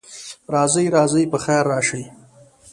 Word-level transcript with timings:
راځئ، 0.53 0.85
راځئ، 0.95 1.23
پخیر 1.31 1.63
راشئ. 1.71 2.03